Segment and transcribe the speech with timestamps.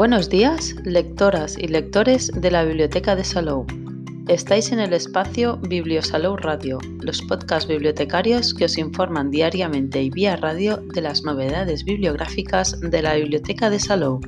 [0.00, 3.66] Buenos días, lectoras y lectores de la Biblioteca de Salou.
[4.28, 10.36] Estáis en el espacio Bibliosalou Radio, los podcasts bibliotecarios que os informan diariamente y vía
[10.36, 14.20] radio de las novedades bibliográficas de la Biblioteca de Salou.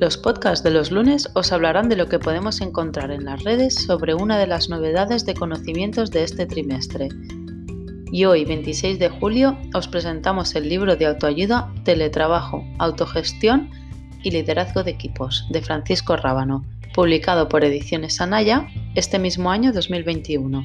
[0.00, 3.76] Los podcasts de los lunes os hablarán de lo que podemos encontrar en las redes
[3.76, 7.08] sobre una de las novedades de conocimientos de este trimestre.
[8.10, 13.70] Y hoy, 26 de julio, os presentamos el libro de autoayuda Teletrabajo, Autogestión
[14.22, 20.64] y Liderazgo de Equipos de Francisco Rábano, publicado por Ediciones Anaya este mismo año 2021.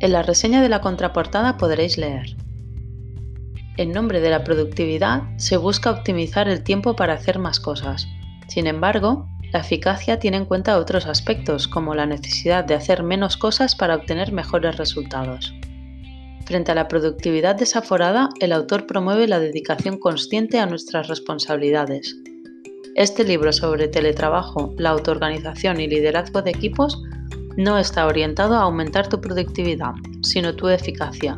[0.00, 2.36] En la reseña de la contraportada podréis leer.
[3.76, 8.06] En nombre de la productividad se busca optimizar el tiempo para hacer más cosas.
[8.46, 13.36] Sin embargo, la eficacia tiene en cuenta otros aspectos como la necesidad de hacer menos
[13.36, 15.54] cosas para obtener mejores resultados.
[16.46, 22.16] Frente a la productividad desaforada, el autor promueve la dedicación consciente a nuestras responsabilidades.
[22.94, 27.02] Este libro sobre teletrabajo, la autoorganización y liderazgo de equipos
[27.56, 31.36] no está orientado a aumentar tu productividad, sino tu eficacia.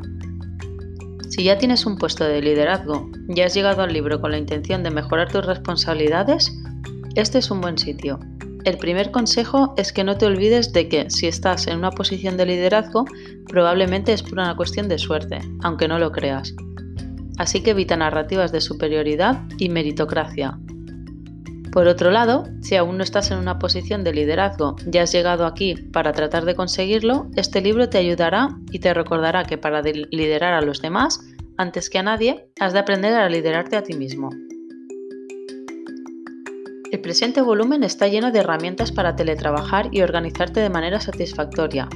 [1.30, 4.82] Si ya tienes un puesto de liderazgo y has llegado al libro con la intención
[4.82, 6.52] de mejorar tus responsabilidades,
[7.14, 8.20] este es un buen sitio.
[8.68, 12.36] El primer consejo es que no te olvides de que si estás en una posición
[12.36, 13.06] de liderazgo,
[13.48, 16.52] probablemente es por una cuestión de suerte, aunque no lo creas.
[17.38, 20.58] Así que evita narrativas de superioridad y meritocracia.
[21.72, 25.46] Por otro lado, si aún no estás en una posición de liderazgo y has llegado
[25.46, 30.52] aquí para tratar de conseguirlo, este libro te ayudará y te recordará que para liderar
[30.52, 31.20] a los demás,
[31.56, 34.28] antes que a nadie, has de aprender a liderarte a ti mismo.
[36.90, 41.86] El presente volumen está lleno de herramientas para teletrabajar y organizarte de manera satisfactoria.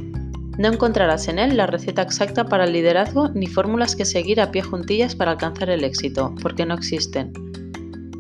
[0.59, 4.51] No encontrarás en él la receta exacta para el liderazgo ni fórmulas que seguir a
[4.51, 7.33] pie juntillas para alcanzar el éxito, porque no existen.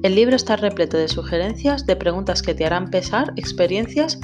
[0.02, 4.18] El libro está repleto de sugerencias, de preguntas que te harán pesar, experiencias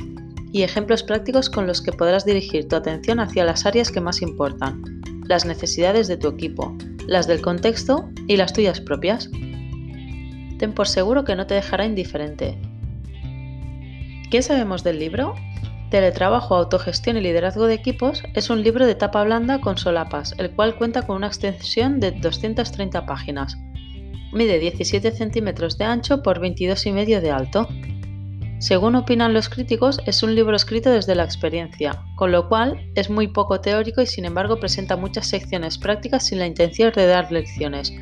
[0.50, 4.22] y ejemplos prácticos con los que podrás dirigir tu atención hacia las áreas que más
[4.22, 6.74] importan, las necesidades de tu equipo,
[7.06, 9.28] las del contexto y las tuyas propias
[10.58, 12.58] ten por seguro que no te dejará indiferente.
[14.30, 15.34] ¿Qué sabemos del libro?
[15.90, 20.50] Teletrabajo, autogestión y liderazgo de equipos es un libro de tapa blanda con solapas, el
[20.50, 23.56] cual cuenta con una extensión de 230 páginas.
[24.32, 27.68] Mide 17 centímetros de ancho por 22,5 de alto.
[28.58, 33.08] Según opinan los críticos, es un libro escrito desde la experiencia, con lo cual es
[33.08, 37.32] muy poco teórico y sin embargo presenta muchas secciones prácticas sin la intención de dar
[37.32, 37.94] lecciones,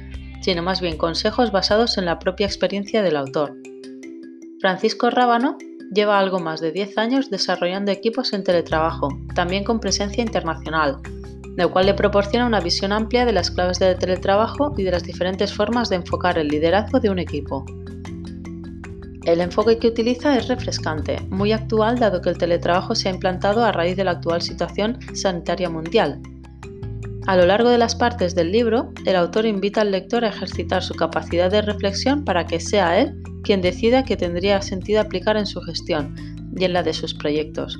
[0.46, 3.56] sino más bien consejos basados en la propia experiencia del autor.
[4.60, 5.58] Francisco Rábano
[5.92, 10.98] lleva algo más de 10 años desarrollando equipos en teletrabajo, también con presencia internacional,
[11.56, 15.02] lo cual le proporciona una visión amplia de las claves del teletrabajo y de las
[15.02, 17.66] diferentes formas de enfocar el liderazgo de un equipo.
[19.24, 23.64] El enfoque que utiliza es refrescante, muy actual dado que el teletrabajo se ha implantado
[23.64, 26.22] a raíz de la actual situación sanitaria mundial,
[27.26, 30.82] a lo largo de las partes del libro, el autor invita al lector a ejercitar
[30.82, 35.46] su capacidad de reflexión para que sea él quien decida qué tendría sentido aplicar en
[35.46, 36.14] su gestión
[36.56, 37.78] y en la de sus proyectos.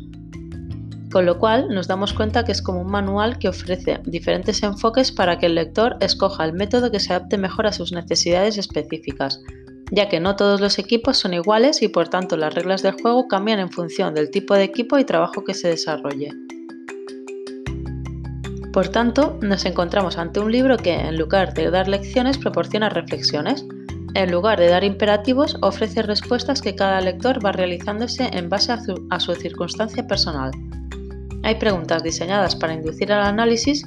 [1.12, 5.12] Con lo cual nos damos cuenta que es como un manual que ofrece diferentes enfoques
[5.12, 9.40] para que el lector escoja el método que se adapte mejor a sus necesidades específicas,
[9.92, 13.28] ya que no todos los equipos son iguales y por tanto las reglas del juego
[13.28, 16.30] cambian en función del tipo de equipo y trabajo que se desarrolle.
[18.76, 23.64] Por tanto, nos encontramos ante un libro que, en lugar de dar lecciones, proporciona reflexiones.
[24.12, 29.18] En lugar de dar imperativos, ofrece respuestas que cada lector va realizándose en base a
[29.18, 30.50] su, circunstancia personal.
[31.42, 33.82] Hay preguntas diseñadas para inducir al análisis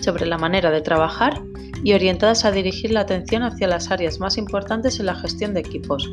[0.00, 1.42] sobre la manera de trabajar
[1.82, 5.60] y orientadas a dirigir la atención hacia las áreas más importantes en la gestión de
[5.60, 6.08] equipos,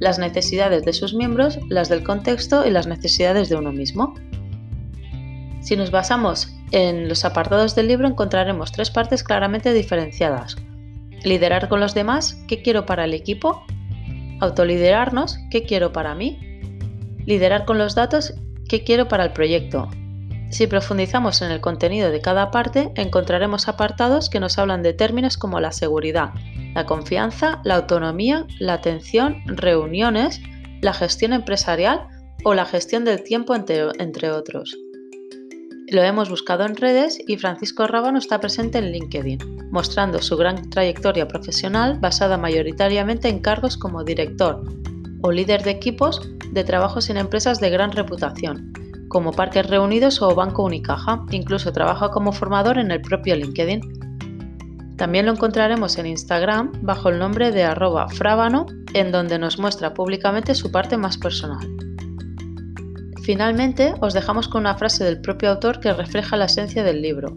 [0.00, 4.14] las necesidades de sus miembros, las del contexto y las necesidades de uno mismo.
[5.60, 10.56] Si nos basamos en los apartados del libro encontraremos tres partes claramente diferenciadas.
[11.24, 13.64] Liderar con los demás, ¿qué quiero para el equipo?
[14.40, 16.38] Autoliderarnos, ¿qué quiero para mí?
[17.26, 18.34] Liderar con los datos,
[18.68, 19.88] ¿qué quiero para el proyecto?
[20.50, 25.36] Si profundizamos en el contenido de cada parte, encontraremos apartados que nos hablan de términos
[25.36, 26.30] como la seguridad,
[26.74, 30.40] la confianza, la autonomía, la atención, reuniones,
[30.80, 32.06] la gestión empresarial
[32.44, 34.76] o la gestión del tiempo, entre, otros.
[35.90, 40.68] Lo hemos buscado en redes y Francisco Rábano está presente en LinkedIn, mostrando su gran
[40.68, 44.62] trayectoria profesional basada mayoritariamente en cargos como director
[45.22, 46.20] o líder de equipos
[46.52, 48.70] de trabajos en empresas de gran reputación,
[49.08, 51.24] como Parques Reunidos o Banco Unicaja.
[51.30, 53.80] Incluso trabaja como formador en el propio LinkedIn.
[54.98, 59.94] También lo encontraremos en Instagram bajo el nombre de arroba frábano, en donde nos muestra
[59.94, 61.77] públicamente su parte más personal.
[63.28, 67.36] Finalmente, os dejamos con una frase del propio autor que refleja la esencia del libro.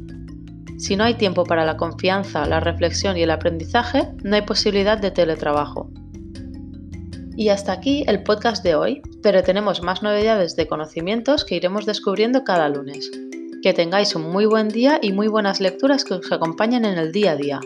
[0.77, 4.97] Si no hay tiempo para la confianza, la reflexión y el aprendizaje, no hay posibilidad
[4.97, 5.91] de teletrabajo.
[7.35, 11.85] Y hasta aquí el podcast de hoy, pero tenemos más novedades de conocimientos que iremos
[11.85, 13.11] descubriendo cada lunes.
[13.61, 17.11] Que tengáis un muy buen día y muy buenas lecturas que os acompañen en el
[17.11, 17.59] día a día.